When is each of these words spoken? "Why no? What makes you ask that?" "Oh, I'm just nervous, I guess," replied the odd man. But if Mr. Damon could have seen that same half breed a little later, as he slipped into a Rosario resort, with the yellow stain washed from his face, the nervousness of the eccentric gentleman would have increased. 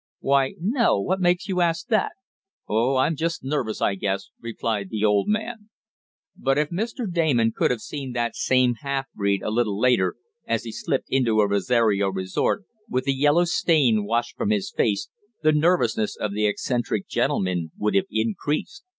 "Why 0.19 0.55
no? 0.59 0.99
What 0.99 1.19
makes 1.19 1.47
you 1.47 1.61
ask 1.61 1.85
that?" 1.89 2.13
"Oh, 2.67 2.95
I'm 2.95 3.15
just 3.15 3.43
nervous, 3.43 3.81
I 3.83 3.93
guess," 3.93 4.29
replied 4.39 4.89
the 4.89 5.03
odd 5.05 5.27
man. 5.27 5.69
But 6.35 6.57
if 6.57 6.69
Mr. 6.71 7.05
Damon 7.07 7.51
could 7.55 7.69
have 7.69 7.81
seen 7.81 8.13
that 8.13 8.35
same 8.35 8.77
half 8.81 9.05
breed 9.13 9.43
a 9.43 9.51
little 9.51 9.79
later, 9.79 10.15
as 10.47 10.63
he 10.63 10.71
slipped 10.71 11.09
into 11.11 11.39
a 11.39 11.47
Rosario 11.47 12.07
resort, 12.09 12.63
with 12.89 13.03
the 13.03 13.13
yellow 13.13 13.43
stain 13.45 14.03
washed 14.03 14.35
from 14.35 14.49
his 14.49 14.73
face, 14.75 15.07
the 15.43 15.51
nervousness 15.51 16.15
of 16.15 16.33
the 16.33 16.47
eccentric 16.47 17.07
gentleman 17.07 17.69
would 17.77 17.93
have 17.93 18.07
increased. 18.09 18.83